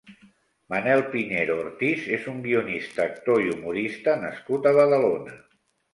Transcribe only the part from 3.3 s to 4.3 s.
i humorista